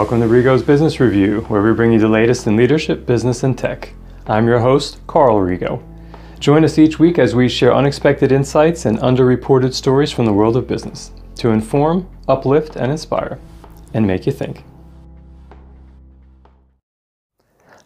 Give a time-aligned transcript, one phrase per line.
[0.00, 3.56] Welcome to Rego's Business Review, where we bring you the latest in leadership, business, and
[3.56, 3.92] tech.
[4.26, 5.82] I'm your host, Karl Rego.
[6.38, 10.56] Join us each week as we share unexpected insights and underreported stories from the world
[10.56, 13.38] of business to inform, uplift, and inspire,
[13.92, 14.64] and make you think.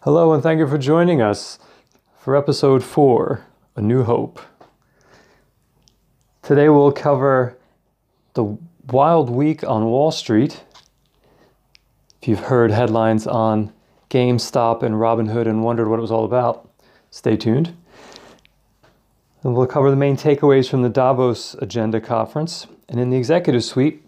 [0.03, 1.59] Hello, and thank you for joining us
[2.17, 3.45] for episode four
[3.75, 4.39] A New Hope.
[6.43, 7.57] Today we'll cover
[8.35, 8.57] the
[8.89, 10.63] wild week on Wall Street.
[12.25, 13.71] If you've heard headlines on
[14.09, 16.67] GameStop and Robinhood and wondered what it was all about,
[17.11, 17.77] stay tuned.
[19.43, 22.65] And we'll cover the main takeaways from the Davos Agenda Conference.
[22.89, 24.01] And in the executive suite,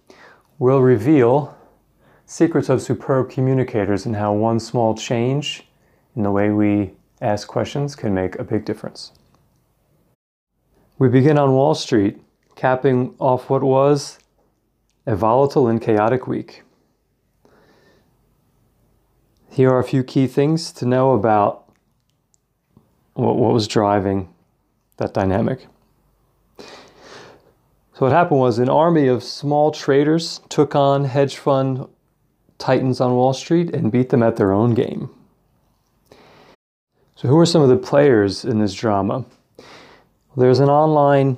[0.58, 1.56] we'll reveal
[2.26, 5.68] secrets of superb communicators and how one small change
[6.16, 9.12] in the way we ask questions can make a big difference.
[10.98, 12.20] We begin on Wall Street,
[12.56, 14.18] capping off what was
[15.06, 16.64] a volatile and chaotic week.
[19.58, 21.68] Here are a few key things to know about
[23.16, 24.32] what, what was driving
[24.98, 25.66] that dynamic.
[26.60, 31.88] So, what happened was an army of small traders took on hedge fund
[32.60, 35.10] titans on Wall Street and beat them at their own game.
[37.16, 39.26] So, who are some of the players in this drama?
[40.36, 41.36] There's an online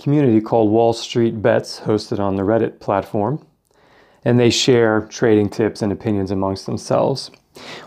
[0.00, 3.46] community called Wall Street Bets hosted on the Reddit platform,
[4.24, 7.30] and they share trading tips and opinions amongst themselves.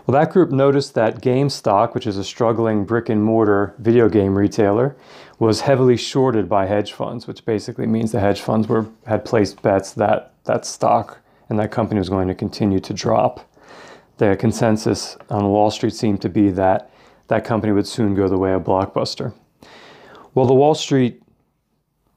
[0.06, 4.36] Well, that group noticed that GameStop, which is a struggling brick and mortar video game
[4.36, 4.96] retailer,
[5.38, 9.62] was heavily shorted by hedge funds, which basically means the hedge funds were had placed
[9.62, 13.50] bets that that stock and that company was going to continue to drop.
[14.18, 16.90] The consensus on Wall Street seemed to be that
[17.28, 19.34] that company would soon go the way of Blockbuster.
[20.34, 21.22] Well, the Wall Street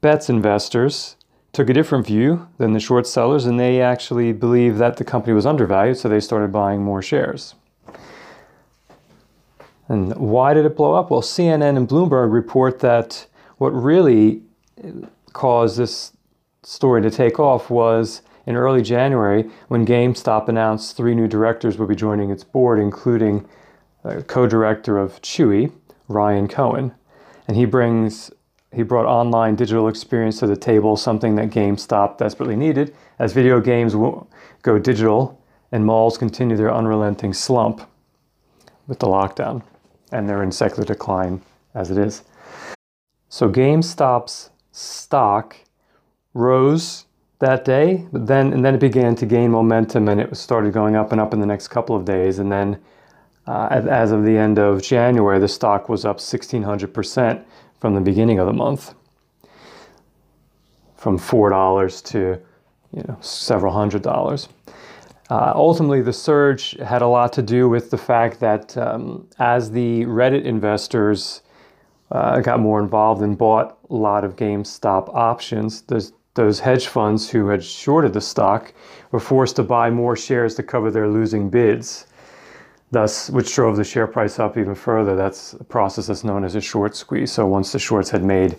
[0.00, 1.16] Bets investors
[1.58, 5.32] took a different view than the short sellers and they actually believed that the company
[5.32, 7.56] was undervalued, so they started buying more shares.
[9.88, 11.10] And why did it blow up?
[11.10, 13.26] Well, CNN and Bloomberg report that
[13.56, 14.40] what really
[14.84, 16.12] uh, caused this
[16.62, 21.88] story to take off was in early January when GameStop announced three new directors would
[21.88, 23.44] be joining its board, including
[24.04, 25.72] uh, co director of Chewy,
[26.06, 26.94] Ryan Cohen.
[27.48, 28.30] And he brings
[28.72, 32.94] he brought online digital experience to the table, something that GameStop desperately needed.
[33.18, 33.94] As video games
[34.62, 35.40] go digital
[35.72, 37.88] and malls continue their unrelenting slump
[38.86, 39.62] with the lockdown,
[40.12, 41.40] and they're in secular decline
[41.74, 42.24] as it is.
[43.28, 45.56] So GameStop's stock
[46.34, 47.06] rose
[47.38, 50.96] that day, but then and then it began to gain momentum, and it started going
[50.96, 52.80] up and up in the next couple of days, and then.
[53.46, 57.46] Uh, as of the end of January, the stock was up 1,600 percent
[57.80, 58.94] from the beginning of the month
[60.96, 62.38] from four dollars to
[62.92, 64.48] you know several hundred dollars.
[65.30, 69.70] Uh, ultimately, the surge had a lot to do with the fact that um, as
[69.70, 71.42] the Reddit investors
[72.10, 77.28] uh, got more involved and bought a lot of GameStop options, those, those hedge funds
[77.28, 78.72] who had shorted the stock
[79.10, 82.06] were forced to buy more shares to cover their losing bids
[82.90, 85.14] thus which drove the share price up even further.
[85.16, 87.32] That's a process that's known as a short squeeze.
[87.32, 88.56] So once the shorts had made,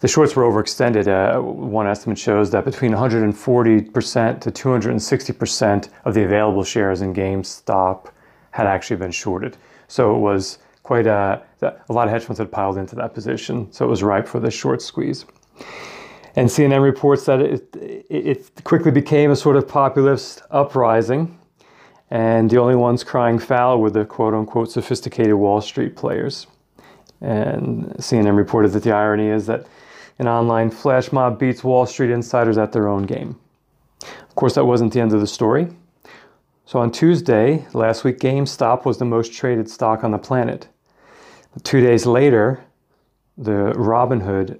[0.00, 1.08] the shorts were overextended.
[1.08, 8.10] Uh, one estimate shows that between 140% to 260% of the available shares in GameStop
[8.52, 9.56] had actually been shorted.
[9.88, 13.70] So it was quite a, a lot of hedge funds had piled into that position.
[13.72, 15.26] So it was ripe for the short squeeze.
[16.36, 17.76] And CNN reports that it,
[18.08, 21.37] it quickly became a sort of populist uprising
[22.10, 26.46] and the only ones crying foul were the quote unquote sophisticated Wall Street players.
[27.20, 29.66] And CNN reported that the irony is that
[30.18, 33.38] an online flash mob beats Wall Street insiders at their own game.
[34.02, 35.68] Of course, that wasn't the end of the story.
[36.64, 40.68] So on Tuesday, last week, GameStop was the most traded stock on the planet.
[41.62, 42.62] Two days later,
[43.36, 44.58] the Robinhood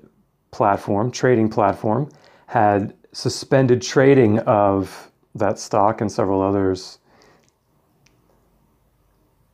[0.50, 2.10] platform, trading platform,
[2.46, 6.98] had suspended trading of that stock and several others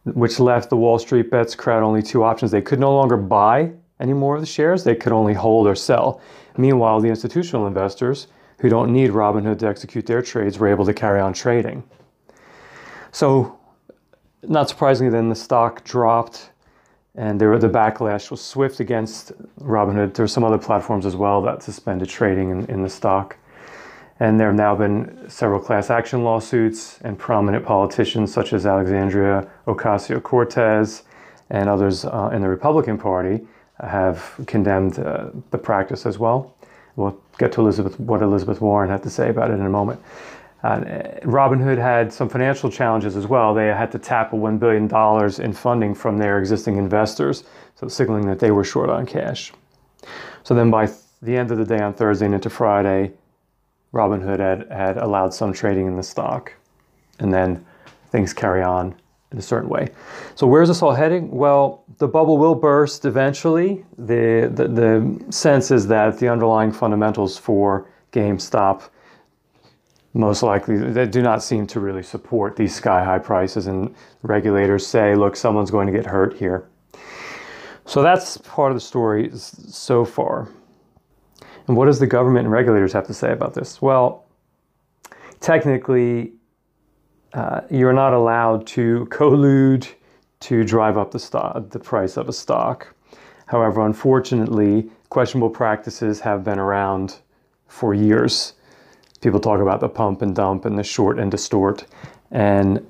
[0.04, 2.50] which left the Wall Street bets crowd only two options.
[2.50, 5.74] They could no longer buy any more of the shares, they could only hold or
[5.74, 6.20] sell.
[6.56, 8.26] Meanwhile, the institutional investors
[8.58, 11.82] who don't need Robinhood to execute their trades were able to carry on trading.
[13.12, 13.58] So,
[14.42, 16.50] not surprisingly, then the stock dropped
[17.16, 20.14] and there, the backlash was swift against Robinhood.
[20.14, 23.36] There were some other platforms as well that suspended trading in, in the stock.
[24.20, 29.49] And there have now been several class action lawsuits, and prominent politicians such as Alexandria
[29.66, 31.02] Ocasio Cortez
[31.50, 33.46] and others uh, in the Republican Party
[33.81, 36.56] have condemned uh, the practice as well.
[36.96, 40.00] We'll get to Elizabeth, what Elizabeth Warren had to say about it in a moment.
[40.62, 40.81] Uh,
[41.25, 43.52] Robinhood had some financial challenges as well.
[43.52, 47.44] They had to tap a $1 billion in funding from their existing investors,
[47.75, 49.52] so signaling that they were short on cash.
[50.43, 50.88] So then by
[51.20, 53.12] the end of the day on Thursday and into Friday,
[53.94, 56.52] Robinhood had, had allowed some trading in the stock.
[57.20, 57.64] And then
[58.11, 58.94] things carry on
[59.31, 59.88] in a certain way.
[60.35, 61.31] So where's this all heading?
[61.31, 63.85] Well, the bubble will burst eventually.
[63.96, 68.91] The, the, the sense is that the underlying fundamentals for GameStop
[70.17, 73.93] most likely they do not seem to really support these sky high prices and
[74.23, 76.69] regulators say look someone's going to get hurt here
[77.85, 80.49] so that's part of the story so far
[81.66, 84.26] and what does the government and regulators have to say about this well
[85.40, 86.32] technically
[87.34, 89.88] uh, you're not allowed to collude
[90.44, 92.94] to drive up the stock, the price of a stock.
[93.46, 97.16] However, unfortunately, questionable practices have been around
[97.66, 98.52] for years.
[99.20, 101.87] People talk about the pump and dump and the short and distort.
[102.31, 102.87] And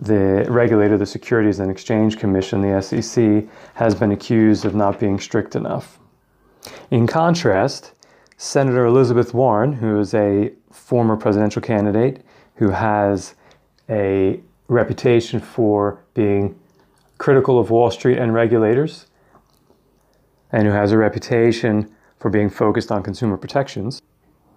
[0.00, 5.18] the regulator, the Securities and Exchange Commission, the SEC, has been accused of not being
[5.18, 5.98] strict enough.
[6.90, 7.92] In contrast,
[8.40, 12.24] Senator Elizabeth Warren, who is a former presidential candidate
[12.54, 13.34] who has
[13.90, 16.56] a reputation for being
[17.18, 19.06] critical of Wall Street and regulators,
[20.52, 24.00] and who has a reputation for being focused on consumer protections,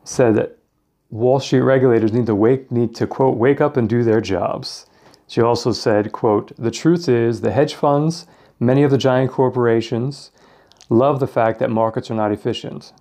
[0.03, 0.59] said that
[1.09, 4.85] Wall Street regulators need to wake need to quote wake up and do their jobs.
[5.25, 8.27] She also said, quote, the truth is the hedge funds,
[8.59, 10.29] many of the giant corporations,
[10.87, 12.93] love the fact that markets are not efficient.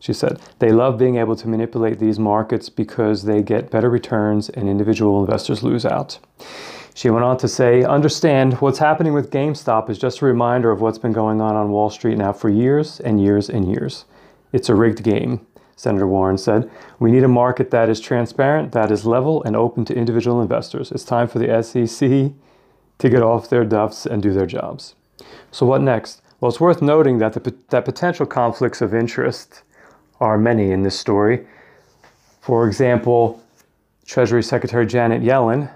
[0.00, 4.50] She said, they love being able to manipulate these markets because they get better returns
[4.50, 6.18] and individual investors lose out.
[6.94, 10.80] She went on to say, Understand, what's happening with GameStop is just a reminder of
[10.80, 14.04] what's been going on on Wall Street now for years and years and years.
[14.52, 15.44] It's a rigged game,
[15.74, 16.70] Senator Warren said.
[17.00, 20.92] We need a market that is transparent, that is level, and open to individual investors.
[20.92, 22.32] It's time for the SEC
[22.98, 24.94] to get off their duffs and do their jobs.
[25.50, 26.22] So, what next?
[26.40, 29.63] Well, it's worth noting that, the, that potential conflicts of interest
[30.24, 31.46] are many in this story.
[32.40, 33.42] For example,
[34.06, 35.70] Treasury Secretary Janet Yellen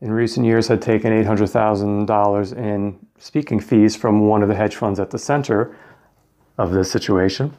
[0.00, 4.98] in recent years had taken $800,000 in speaking fees from one of the hedge funds
[4.98, 5.76] at the center
[6.56, 7.54] of this situation.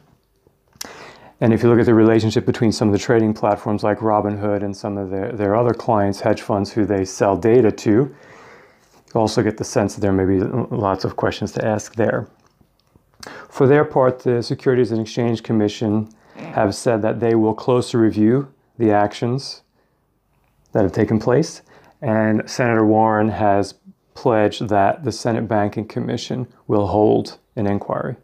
[1.40, 4.64] And if you look at the relationship between some of the trading platforms like Robinhood
[4.64, 8.14] and some of their, their other clients, hedge funds who they sell data to, you
[9.14, 12.26] also get the sense that there may be lots of questions to ask there.
[13.48, 16.08] For their part, the Securities and Exchange Commission
[16.38, 19.62] have said that they will closely review the actions
[20.72, 21.62] that have taken place,
[22.02, 23.74] and Senator Warren has
[24.14, 28.16] pledged that the Senate Banking Commission will hold an inquiry.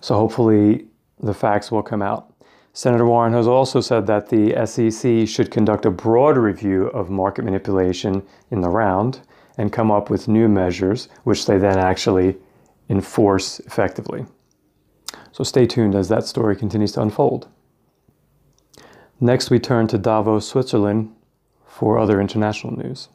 [0.00, 0.86] So hopefully
[1.20, 2.32] the facts will come out.
[2.72, 7.44] Senator Warren has also said that the SEC should conduct a broad review of market
[7.44, 9.20] manipulation in the round
[9.56, 12.36] and come up with new measures, which they then actually
[12.90, 14.26] enforce effectively.
[15.36, 17.46] So stay tuned as that story continues to unfold.
[19.20, 21.14] Next, we turn to Davos, Switzerland
[21.66, 23.10] for other international news.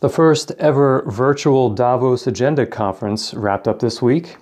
[0.00, 4.36] The first ever virtual Davos Agenda Conference wrapped up this week,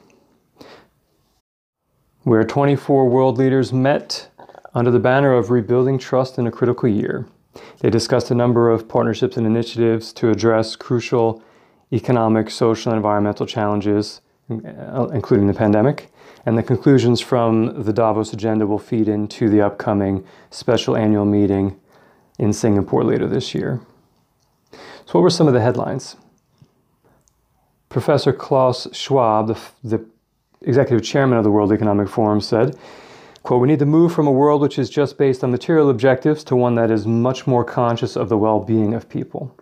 [2.24, 4.28] where 24 world leaders met
[4.74, 7.28] under the banner of Rebuilding Trust in a Critical Year.
[7.80, 11.42] They discussed a number of partnerships and initiatives to address crucial
[11.92, 16.10] economic, social, and environmental challenges, uh, including the pandemic.
[16.46, 21.78] And the conclusions from the Davos agenda will feed into the upcoming special annual meeting
[22.38, 23.80] in Singapore later this year.
[24.72, 26.16] So, what were some of the headlines?
[27.88, 30.06] Professor Klaus Schwab, the, the
[30.62, 32.78] executive chairman of the World Economic Forum, said
[33.42, 36.44] Quote, we need to move from a world which is just based on material objectives
[36.44, 39.54] to one that is much more conscious of the well being of people.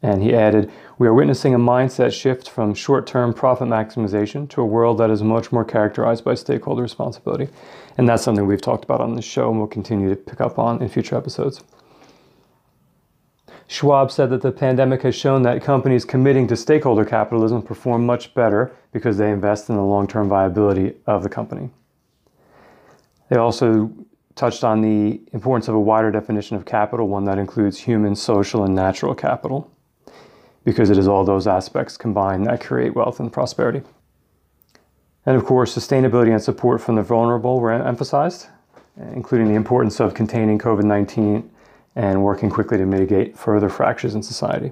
[0.00, 4.62] And he added, we are witnessing a mindset shift from short term profit maximization to
[4.62, 7.48] a world that is much more characterized by stakeholder responsibility.
[7.96, 10.58] And that's something we've talked about on this show and we'll continue to pick up
[10.58, 11.62] on in future episodes.
[13.66, 18.32] Schwab said that the pandemic has shown that companies committing to stakeholder capitalism perform much
[18.32, 21.70] better because they invest in the long term viability of the company.
[23.28, 23.92] They also
[24.34, 28.64] touched on the importance of a wider definition of capital, one that includes human, social,
[28.64, 29.70] and natural capital,
[30.64, 33.82] because it is all those aspects combined that create wealth and prosperity.
[35.26, 38.46] And of course, sustainability and support from the vulnerable were emphasized,
[39.12, 41.50] including the importance of containing COVID 19
[41.96, 44.70] and working quickly to mitigate further fractures in society.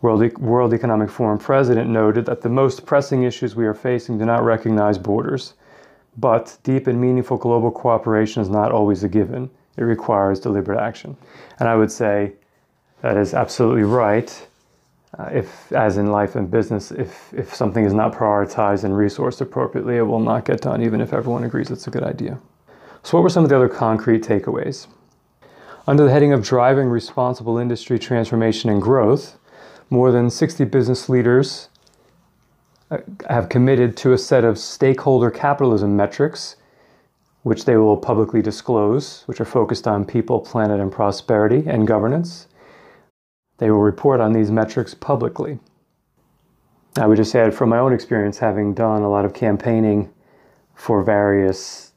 [0.00, 4.24] World, World Economic Forum president noted that the most pressing issues we are facing do
[4.24, 5.54] not recognize borders.
[6.16, 9.50] But deep and meaningful global cooperation is not always a given.
[9.76, 11.16] It requires deliberate action.
[11.58, 12.32] And I would say
[13.00, 14.48] that is absolutely right.
[15.18, 19.40] Uh, if, as in life and business, if, if something is not prioritized and resourced
[19.40, 22.38] appropriately, it will not get done, even if everyone agrees it's a good idea.
[23.02, 24.86] So, what were some of the other concrete takeaways?
[25.86, 29.36] Under the heading of driving responsible industry transformation and growth,
[29.90, 31.68] more than 60 business leaders
[33.28, 36.56] have committed to a set of stakeholder capitalism metrics,
[37.42, 42.48] which they will publicly disclose, which are focused on people, planet, and prosperity and governance.
[43.58, 45.58] They will report on these metrics publicly.
[46.96, 50.12] I would just add from my own experience, having done a lot of campaigning
[50.74, 51.92] for various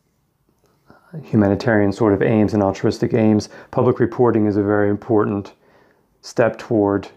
[1.24, 5.54] humanitarian sort of aims and altruistic aims, public reporting is a very important
[6.22, 7.08] step toward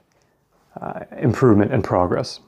[0.80, 2.40] uh, improvement and progress.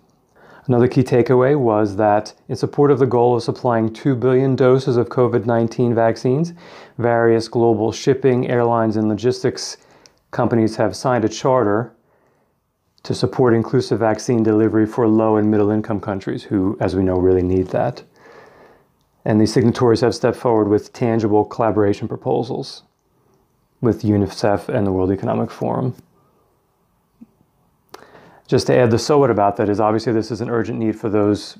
[0.67, 4.97] Another key takeaway was that, in support of the goal of supplying 2 billion doses
[4.97, 6.53] of COVID 19 vaccines,
[6.99, 9.79] various global shipping, airlines, and logistics
[10.31, 11.93] companies have signed a charter
[13.03, 17.19] to support inclusive vaccine delivery for low and middle income countries who, as we know,
[17.19, 18.03] really need that.
[19.25, 22.83] And the signatories have stepped forward with tangible collaboration proposals
[23.81, 25.95] with UNICEF and the World Economic Forum.
[28.51, 30.99] Just to add the so what about that is obviously this is an urgent need
[30.99, 31.57] for those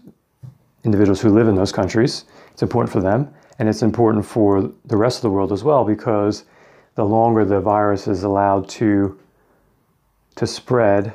[0.83, 2.25] individuals who live in those countries.
[2.51, 5.85] It's important for them, and it's important for the rest of the world as well
[5.85, 6.47] because
[6.97, 9.17] the longer the virus is allowed to
[10.35, 11.13] to spread,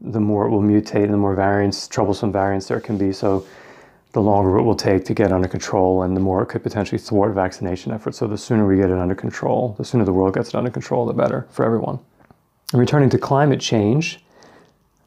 [0.00, 3.12] the more it will mutate and the more variants, troublesome variants there can be.
[3.12, 3.44] So
[4.12, 7.00] the longer it will take to get under control and the more it could potentially
[7.00, 8.18] thwart vaccination efforts.
[8.18, 10.70] So the sooner we get it under control, the sooner the world gets it under
[10.70, 11.98] control, the better for everyone.
[12.70, 14.20] And returning to climate change,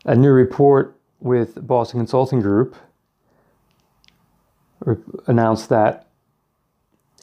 [0.05, 2.75] a new report with Boston Consulting Group
[5.27, 6.07] announced that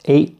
[0.05, 0.37] eight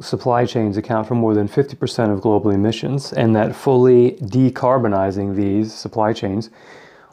[0.00, 5.74] supply chains account for more than 50% of global emissions, and that fully decarbonizing these
[5.74, 6.50] supply chains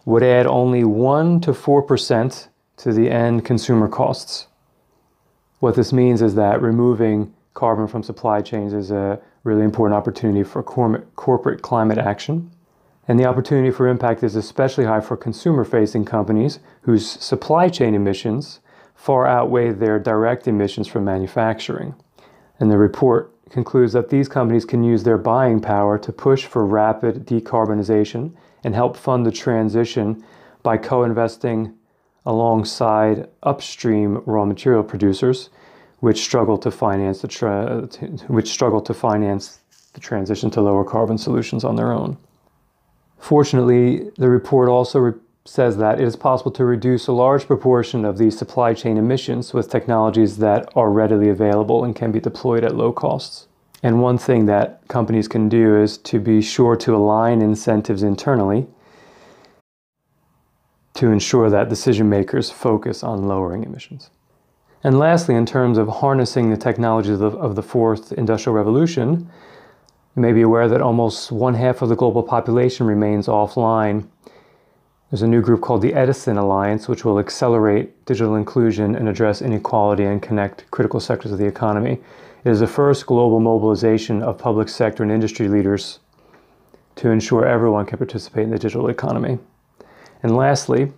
[0.05, 4.47] would add only 1 to 4% to the end consumer costs.
[5.59, 10.43] What this means is that removing carbon from supply chains is a really important opportunity
[10.43, 12.51] for corporate climate action.
[13.07, 17.93] And the opportunity for impact is especially high for consumer facing companies whose supply chain
[17.93, 18.59] emissions
[18.95, 21.93] far outweigh their direct emissions from manufacturing.
[22.59, 26.65] And the report concludes that these companies can use their buying power to push for
[26.65, 28.33] rapid decarbonization
[28.63, 30.23] and help fund the transition
[30.63, 31.75] by co investing
[32.25, 35.51] alongside upstream raw material producers,
[35.99, 37.87] which struggle to finance the tra-
[38.27, 39.59] which struggle to finance
[39.93, 42.17] the transition to lower carbon solutions on their own.
[43.25, 48.05] Fortunately, the report also re- says that it is possible to reduce a large proportion
[48.05, 52.63] of these supply chain emissions with technologies that are readily available and can be deployed
[52.63, 53.47] at low costs.
[53.81, 58.67] And one thing that companies can do is to be sure to align incentives internally
[60.93, 64.11] to ensure that decision makers focus on lowering emissions.
[64.83, 69.31] And lastly, in terms of harnessing the technologies of, of the fourth industrial revolution,
[70.15, 74.07] you may be aware that almost one half of the global population remains offline
[75.11, 79.41] there's a new group called the Edison Alliance, which will accelerate digital inclusion and address
[79.41, 82.01] inequality and connect critical sectors of the economy.
[82.43, 85.99] It is the first global mobilization of public sector and industry leaders
[86.95, 89.37] to ensure everyone can participate in the digital economy.
[90.23, 90.91] And lastly,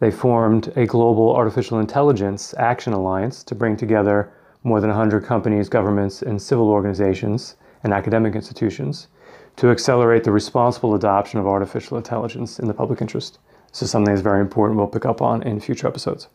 [0.00, 4.32] they formed a global artificial intelligence action alliance to bring together
[4.62, 9.08] more than 100 companies, governments, and civil organizations and academic institutions
[9.56, 13.38] to accelerate the responsible adoption of artificial intelligence in the public interest.
[13.70, 16.28] This is something that's very important we'll pick up on in future episodes.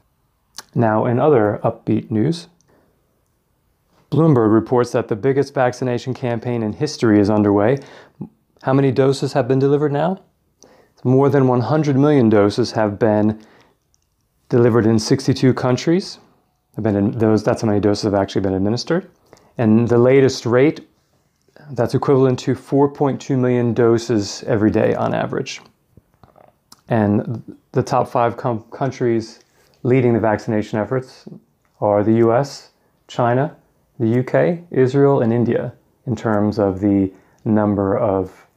[0.74, 2.48] Now, in other upbeat news,
[4.12, 7.80] Bloomberg reports that the biggest vaccination campaign in history is underway.
[8.64, 10.22] How many doses have been delivered now?
[11.04, 13.42] More than 100 million doses have been
[14.50, 16.20] delivered in 62 countries.
[16.76, 19.10] Have been those, that's how many doses have actually been administered.
[19.58, 20.89] And the latest rate
[21.72, 25.62] that's equivalent to 4.2 million doses every day on average.
[26.88, 29.42] And the top five com- countries
[29.84, 31.26] leading the vaccination efforts
[31.80, 32.72] are the US,
[33.08, 33.56] China,
[34.00, 35.74] the UK, Israel, and India
[36.06, 37.12] in terms of the
[37.46, 38.48] number of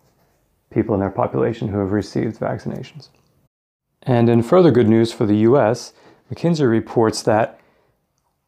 [0.70, 3.10] people in their population who have received vaccinations.
[4.02, 5.92] And in further good news for the US,
[6.32, 7.60] McKinsey reports that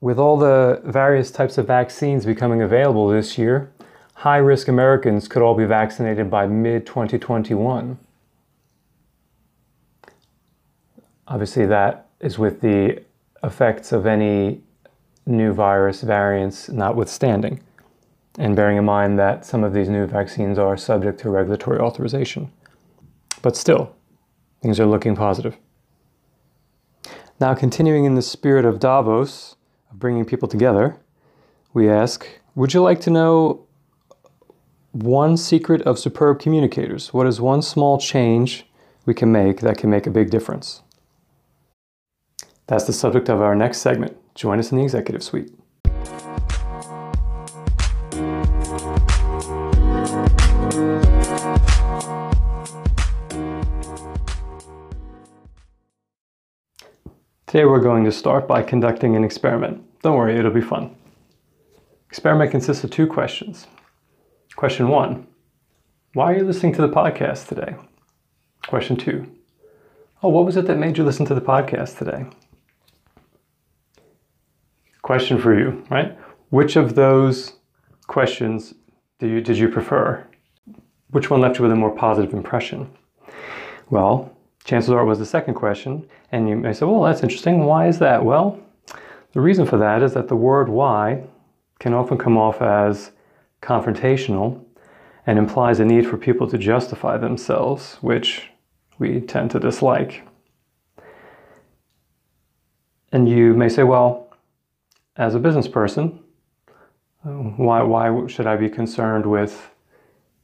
[0.01, 3.73] with all the various types of vaccines becoming available this year,
[4.15, 7.99] high risk Americans could all be vaccinated by mid 2021.
[11.27, 13.03] Obviously, that is with the
[13.43, 14.61] effects of any
[15.27, 17.61] new virus variants notwithstanding,
[18.39, 22.51] and bearing in mind that some of these new vaccines are subject to regulatory authorization.
[23.43, 23.95] But still,
[24.63, 25.57] things are looking positive.
[27.41, 29.57] Now, continuing in the spirit of Davos,
[29.91, 30.97] of bringing people together,
[31.73, 33.64] we ask Would you like to know
[34.95, 37.13] one secret of superb communicators?
[37.13, 38.65] What is one small change
[39.05, 40.83] we can make that can make a big difference?
[42.69, 44.17] That's the subject of our next segment.
[44.37, 45.51] Join us in the executive suite.
[57.49, 59.83] Today we're going to start by conducting an experiment.
[60.03, 60.95] Don't worry, it'll be fun.
[62.09, 63.67] Experiment consists of two questions.
[64.57, 65.27] Question one,
[66.13, 67.75] why are you listening to the podcast today?
[68.69, 69.27] Question two,
[70.23, 72.27] oh, what was it that made you listen to the podcast today?
[75.03, 76.17] Question for you, right?
[76.51, 77.55] Which of those
[78.07, 78.75] questions
[79.19, 80.25] did you, did you prefer?
[81.11, 82.89] Which one left you with a more positive impression?
[83.91, 86.09] Well, chances are it was the second question.
[86.31, 87.65] And you may say, well, that's interesting.
[87.65, 88.25] Why is that?
[88.25, 88.61] Well,
[89.33, 91.25] the reason for that is that the word why
[91.81, 93.11] can often come off as
[93.65, 94.65] confrontational
[95.27, 98.51] and implies a need for people to justify themselves, which
[98.99, 100.23] we tend to dislike.
[103.11, 104.29] And you may say, well,
[105.17, 106.21] as a business person,
[107.23, 109.71] why, why should I be concerned with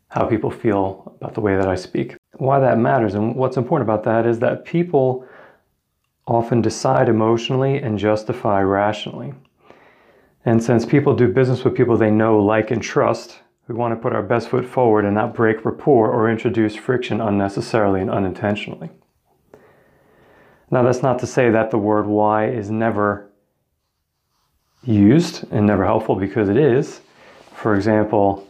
[0.08, 2.16] how people feel about the way that I speak?
[2.40, 5.26] why that matters and what's important about that is that people
[6.26, 9.34] often decide emotionally and justify rationally.
[10.44, 14.00] And since people do business with people they know, like, and trust, we want to
[14.00, 18.90] put our best foot forward and not break rapport or introduce friction unnecessarily and unintentionally.
[20.70, 23.30] Now, that's not to say that the word why is never
[24.82, 27.00] used and never helpful because it is.
[27.54, 28.48] For example,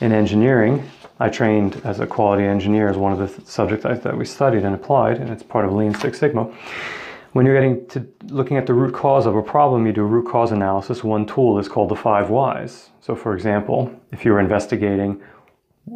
[0.00, 4.24] in engineering, I trained as a quality engineer as one of the subjects that we
[4.24, 6.52] studied and applied, and it's part of Lean Six Sigma.
[7.32, 10.06] When you're getting to looking at the root cause of a problem, you do a
[10.06, 11.02] root cause analysis.
[11.02, 12.90] One tool is called the five whys.
[13.00, 15.22] So, for example, if you were investigating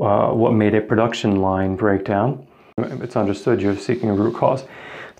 [0.00, 2.46] uh, what made a production line breakdown,
[2.78, 4.64] it's understood you're seeking a root cause.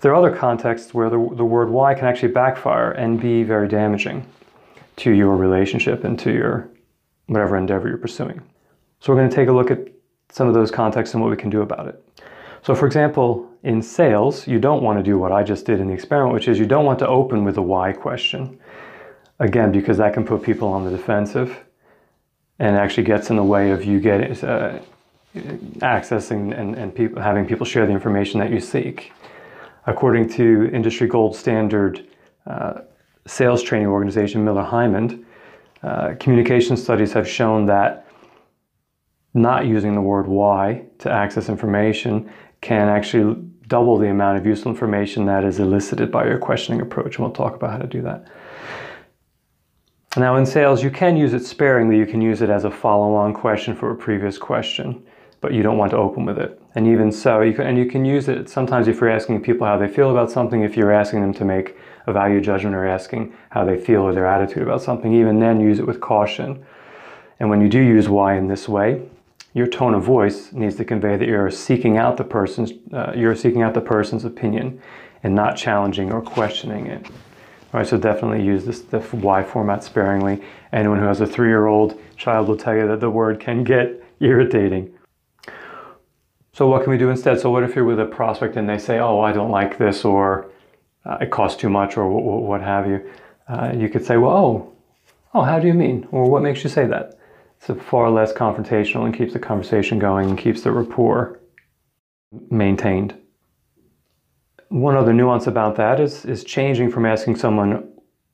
[0.01, 3.67] There are other contexts where the, the word why can actually backfire and be very
[3.67, 4.25] damaging
[4.97, 6.69] to your relationship and to your
[7.27, 8.41] whatever endeavor you're pursuing.
[8.99, 9.87] So we're going to take a look at
[10.29, 12.03] some of those contexts and what we can do about it.
[12.63, 15.87] So for example, in sales, you don't want to do what I just did in
[15.87, 18.57] the experiment, which is you don't want to open with a why question.
[19.39, 21.65] Again, because that can put people on the defensive
[22.59, 24.81] and actually gets in the way of you getting uh,
[25.79, 29.11] accessing and, and people, having people share the information that you seek.
[29.85, 32.07] According to industry gold standard
[32.45, 32.81] uh,
[33.25, 35.25] sales training organization Miller Heiman,
[35.83, 38.07] uh, communication studies have shown that
[39.33, 43.35] not using the word why to access information can actually
[43.67, 47.17] double the amount of useful information that is elicited by your questioning approach.
[47.17, 48.27] And we'll talk about how to do that.
[50.15, 51.97] Now, in sales, you can use it sparingly.
[51.97, 55.05] You can use it as a follow on question for a previous question,
[55.41, 56.59] but you don't want to open with it.
[56.73, 59.67] And even so, you can, and you can use it sometimes if you're asking people
[59.67, 61.75] how they feel about something, if you're asking them to make
[62.07, 65.59] a value judgment or asking how they feel or their attitude about something, even then
[65.59, 66.65] use it with caution.
[67.39, 69.07] And when you do use why in this way,
[69.57, 73.35] your tone of voice needs to convey that you're seeking out the person's uh, you're
[73.35, 74.79] seeking out the person's opinion
[75.23, 77.03] and not challenging or questioning it.
[77.07, 80.43] All right, so definitely use this the why format sparingly.
[80.71, 84.93] Anyone who has a three-year-old child will tell you that the word can get irritating.
[86.53, 87.39] So what can we do instead?
[87.39, 90.05] So what if you're with a prospect and they say, "Oh, I don't like this,"
[90.05, 90.51] or
[91.03, 93.09] uh, "It costs too much," or what have you?
[93.49, 94.73] Uh, you could say, "Well, oh,
[95.33, 97.17] oh, how do you mean?" Or "What makes you say that?"
[97.69, 101.39] It's far less confrontational and keeps the conversation going and keeps the rapport
[102.49, 103.15] maintained.
[104.69, 107.89] One other nuance about that is, is changing from asking someone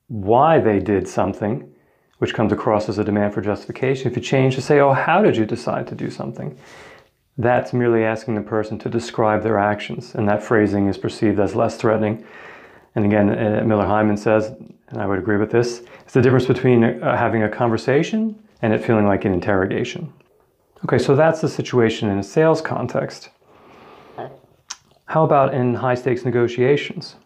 [0.08, 1.72] why they did something,
[2.18, 4.10] which comes across as a demand for justification.
[4.10, 6.58] If you change to say, oh, how did you decide to do something?
[7.38, 11.54] That's merely asking the person to describe their actions, and that phrasing is perceived as
[11.54, 12.24] less threatening.
[12.94, 14.52] And again, uh, Miller Heiman says,
[14.88, 18.72] and I would agree with this, it's the difference between uh, having a conversation and
[18.72, 20.10] it feeling like an interrogation.
[20.86, 23.28] Okay, so that's the situation in a sales context.
[25.04, 27.16] How about in high stakes negotiations?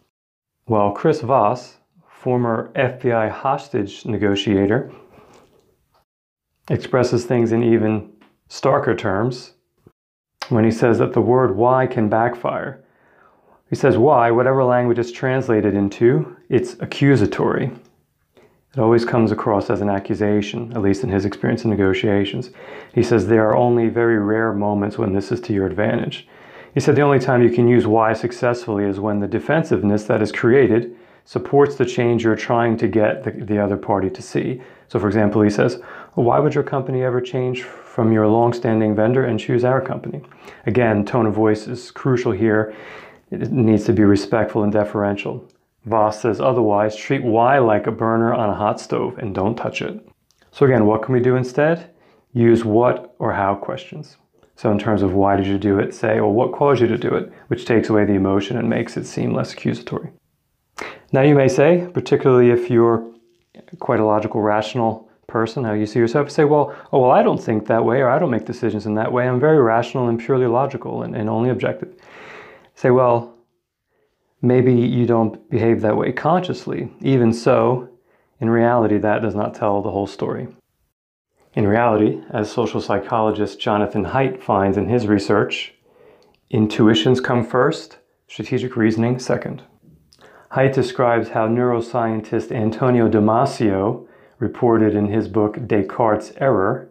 [0.67, 1.77] Well, Chris Voss,
[2.09, 4.91] former FBI hostage negotiator,
[6.69, 8.11] expresses things in even
[8.51, 9.53] starker terms
[10.49, 12.83] when he says that the word why can backfire.
[13.71, 14.33] He says, why?
[14.33, 17.71] Whatever language is translated into, it's accusatory.
[18.79, 22.51] It always comes across as an accusation, at least in his experience in negotiations.
[22.95, 26.29] He says there are only very rare moments when this is to your advantage.
[26.75, 30.23] He said the only time you can use why successfully is when the defensiveness that
[30.23, 34.63] is created supports the change you're trying to get the, the other party to see.
[34.87, 35.83] So, for example, he says,
[36.15, 40.23] Why would your company ever change from your long standing vendor and choose our company?
[40.67, 42.73] Again, tone of voice is crucial here.
[43.33, 45.45] It needs to be respectful and deferential.
[45.89, 49.83] Voss says otherwise, treat why like a burner on a hot stove and don't touch
[49.83, 50.07] it.
[50.53, 51.91] So, again, what can we do instead?
[52.33, 54.17] Use what or how questions.
[54.57, 56.99] So, in terms of why did you do it, say, well, what caused you to
[56.99, 60.11] do it, which takes away the emotion and makes it seem less accusatory.
[61.13, 63.09] Now, you may say, particularly if you're
[63.79, 67.43] quite a logical, rational person, how you see yourself, say, well, oh, well, I don't
[67.43, 69.29] think that way, or I don't make decisions in that way.
[69.29, 71.95] I'm very rational and purely logical and, and only objective.
[72.75, 73.38] Say, well,
[74.41, 76.93] maybe you don't behave that way consciously.
[77.01, 77.89] Even so,
[78.41, 80.49] in reality, that does not tell the whole story.
[81.55, 85.75] In reality, as social psychologist Jonathan Haidt finds in his research,
[86.51, 87.99] intuitions come first,
[88.29, 89.63] strategic reasoning second.
[90.53, 94.07] Haidt describes how neuroscientist Antonio Damasio
[94.39, 96.89] reported in his book Descartes' Error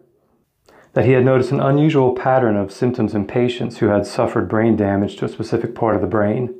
[0.92, 4.76] that he had noticed an unusual pattern of symptoms in patients who had suffered brain
[4.76, 6.54] damage to a specific part of the brain.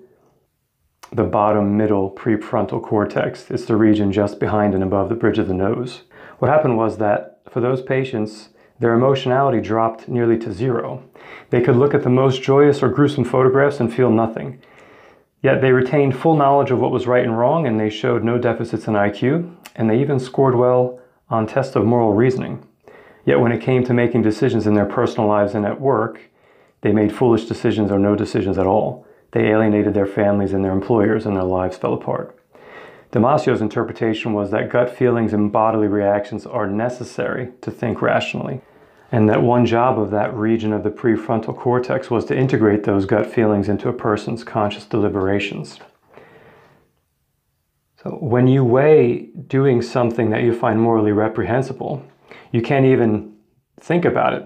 [1.10, 5.48] The bottom middle prefrontal cortex is the region just behind and above the bridge of
[5.48, 6.02] the nose.
[6.38, 11.02] What happened was that for those patients, their emotionality dropped nearly to zero.
[11.48, 14.60] They could look at the most joyous or gruesome photographs and feel nothing.
[15.42, 18.36] Yet they retained full knowledge of what was right and wrong, and they showed no
[18.36, 22.66] deficits in IQ, and they even scored well on tests of moral reasoning.
[23.24, 26.20] Yet when it came to making decisions in their personal lives and at work,
[26.82, 29.06] they made foolish decisions or no decisions at all.
[29.32, 32.34] They alienated their families and their employers, and their lives fell apart.
[33.10, 38.60] Damasio's interpretation was that gut feelings and bodily reactions are necessary to think rationally
[39.10, 43.06] and that one job of that region of the prefrontal cortex was to integrate those
[43.06, 45.78] gut feelings into a person's conscious deliberations.
[48.02, 52.04] So when you weigh doing something that you find morally reprehensible,
[52.52, 53.34] you can't even
[53.80, 54.44] think about it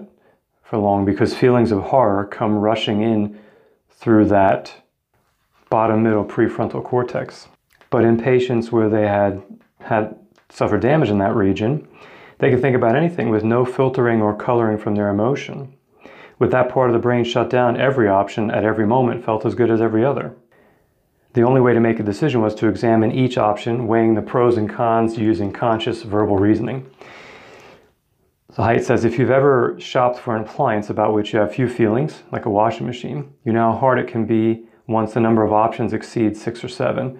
[0.63, 3.37] for long because feelings of horror come rushing in
[3.97, 4.73] through that
[5.69, 7.47] bottom middle prefrontal cortex.
[7.89, 9.41] But in patients where they had
[9.79, 10.15] had
[10.49, 11.87] suffered damage in that region,
[12.39, 15.73] they could think about anything with no filtering or coloring from their emotion.
[16.39, 19.55] With that part of the brain shut down, every option at every moment felt as
[19.55, 20.35] good as every other.
[21.33, 24.57] The only way to make a decision was to examine each option, weighing the pros
[24.57, 26.89] and cons using conscious verbal reasoning.
[28.55, 31.67] So Haidt says if you've ever shopped for an appliance about which you have few
[31.67, 35.43] feelings, like a washing machine, you know how hard it can be once the number
[35.43, 37.19] of options exceeds six or seven,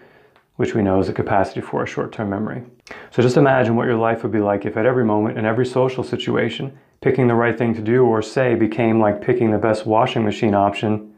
[0.57, 2.61] which we know is a capacity for a short-term memory.
[3.09, 5.65] So just imagine what your life would be like if at every moment, in every
[5.65, 9.87] social situation, picking the right thing to do or say became like picking the best
[9.87, 11.15] washing machine option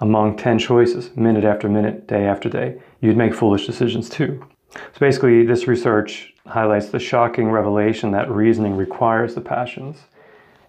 [0.00, 2.80] among 10 choices, minute after minute, day after day.
[3.02, 4.42] You'd make foolish decisions too.
[4.70, 9.98] So basically, this research highlights the shocking revelation that reasoning requires the passions.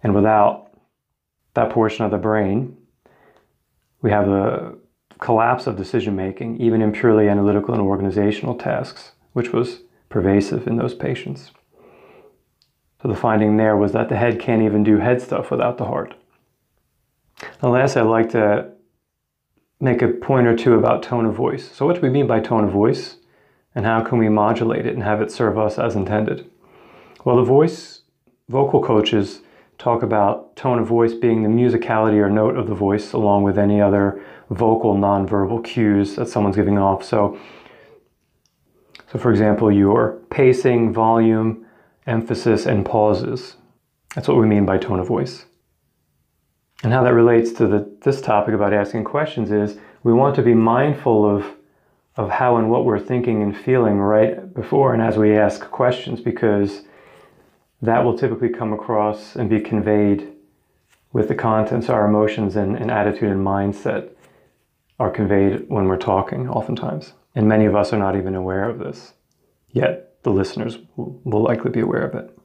[0.03, 0.71] And without
[1.53, 2.77] that portion of the brain,
[4.01, 4.75] we have a
[5.19, 10.77] collapse of decision making, even in purely analytical and organizational tasks, which was pervasive in
[10.77, 11.51] those patients.
[13.01, 15.85] So the finding there was that the head can't even do head stuff without the
[15.85, 16.15] heart.
[17.61, 18.71] And last, I'd like to
[19.79, 21.71] make a point or two about tone of voice.
[21.71, 23.15] So what do we mean by tone of voice?
[23.75, 26.49] And how can we modulate it and have it serve us as intended?
[27.23, 28.01] Well, the voice,
[28.47, 29.41] vocal coaches
[29.77, 33.57] talk about tone of voice being the musicality or note of the voice along with
[33.57, 37.03] any other vocal nonverbal cues that someone's giving off.
[37.03, 37.39] So
[39.11, 41.65] so for example, your pacing, volume,
[42.05, 43.55] emphasis, and pauses.
[44.15, 45.45] That's what we mean by tone of voice.
[46.83, 50.41] And how that relates to the, this topic about asking questions is we want to
[50.41, 51.45] be mindful of,
[52.19, 56.19] of how and what we're thinking and feeling right before and as we ask questions
[56.19, 56.81] because
[57.81, 60.27] that will typically come across and be conveyed
[61.13, 64.09] with the contents, our emotions and, and attitude and mindset
[64.99, 67.13] are conveyed when we're talking oftentimes.
[67.35, 69.13] And many of us are not even aware of this,
[69.69, 72.37] yet the listeners will likely be aware of it.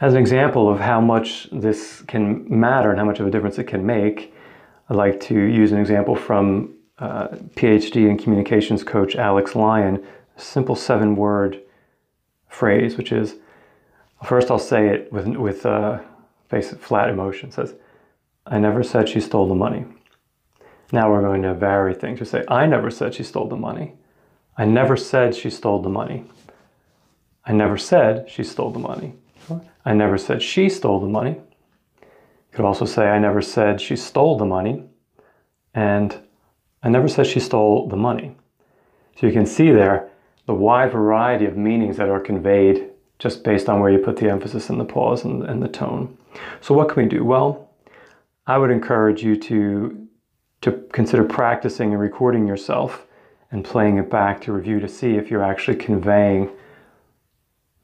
[0.00, 3.58] As an example of how much this can matter and how much of a difference
[3.58, 4.32] it can make,
[4.88, 10.04] I'd like to use an example from uh, PhD and communications coach Alex Lyon,
[10.36, 11.60] a simple seven word
[12.48, 13.36] phrase, which is
[14.24, 16.00] first I'll say it with, with uh,
[16.48, 17.50] face flat emotion.
[17.50, 17.74] Says,
[18.46, 19.84] I never said she stole the money.
[20.92, 22.20] Now we're going to vary things.
[22.20, 23.94] We say, I never said she stole the money.
[24.56, 26.24] I never said she stole the money.
[27.44, 29.14] I never said she stole the money.
[29.84, 31.32] I never said she stole the money.
[32.00, 34.84] You could also say, I never said she stole the money.
[35.74, 36.16] And
[36.84, 38.36] I never said she stole the money.
[39.16, 40.10] So you can see there
[40.46, 44.30] the wide variety of meanings that are conveyed just based on where you put the
[44.30, 46.18] emphasis and the pause and, and the tone.
[46.60, 47.24] So what can we do?
[47.24, 47.70] Well,
[48.46, 50.06] I would encourage you to,
[50.60, 53.06] to consider practicing and recording yourself
[53.50, 56.50] and playing it back to review to see if you're actually conveying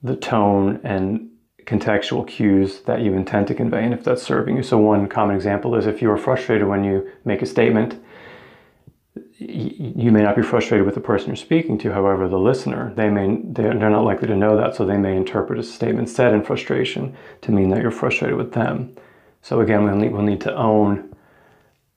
[0.03, 1.31] the tone and
[1.65, 4.63] contextual cues that you intend to convey and if that's serving you.
[4.63, 8.03] So one common example is if you are frustrated when you make a statement,
[9.39, 11.93] you may not be frustrated with the person you're speaking to.
[11.93, 15.59] However, the listener, they may they're not likely to know that, so they may interpret
[15.59, 18.95] a statement said in frustration to mean that you're frustrated with them.
[19.43, 21.15] So again, we'll need, we'll need to own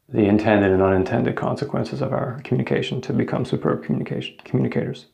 [0.09, 5.07] the intended and unintended consequences of our communication to become superb communication communicators.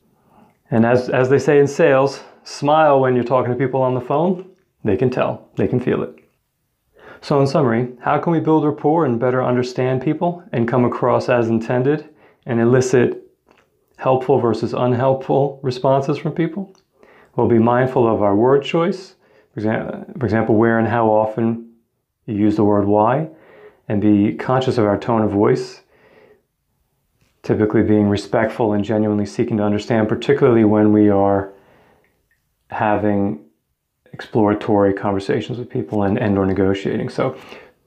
[0.70, 4.00] And as, as they say in sales, smile when you're talking to people on the
[4.00, 4.50] phone.
[4.84, 6.19] They can tell, they can feel it.
[7.22, 11.28] So, in summary, how can we build rapport and better understand people and come across
[11.28, 12.08] as intended
[12.46, 13.22] and elicit
[13.98, 16.74] helpful versus unhelpful responses from people?
[17.36, 19.16] We'll be mindful of our word choice.
[19.54, 21.72] For example, where and how often
[22.26, 23.28] you use the word why,
[23.88, 25.82] and be conscious of our tone of voice,
[27.42, 31.52] typically being respectful and genuinely seeking to understand, particularly when we are
[32.70, 33.44] having
[34.12, 37.08] exploratory conversations with people and, and or negotiating.
[37.08, 37.36] So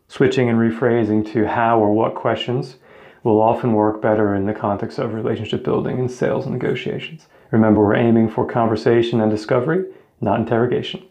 [0.08, 2.76] switching and rephrasing to how or what questions
[3.24, 7.28] will often work better in the context of relationship building and sales and negotiations.
[7.52, 9.86] Remember, we're aiming for conversation and discovery,
[10.22, 11.04] not interrogation.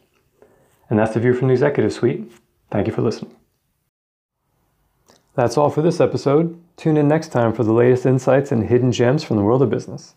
[0.90, 2.30] And that's the view from the executive suite.
[2.70, 3.34] Thank you for listening.
[5.34, 6.60] That's all for this episode.
[6.76, 9.70] Tune in next time for the latest insights and hidden gems from the world of
[9.70, 10.14] business.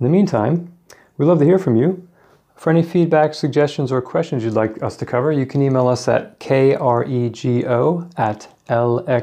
[0.00, 0.76] In the meantime,
[1.16, 2.08] we'd love to hear from you.
[2.54, 6.08] For any feedback, suggestions, or questions you'd like us to cover, you can email us
[6.08, 9.18] at krego at lxauk.com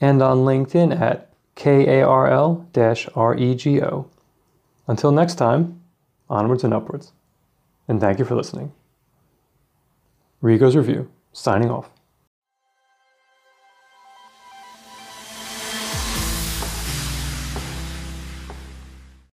[0.00, 2.64] and on LinkedIn at karl-rego.
[4.86, 5.80] Until next time,
[6.28, 7.12] onwards and upwards.
[7.88, 8.72] And thank you for listening.
[10.42, 11.90] Rego's Review, signing off.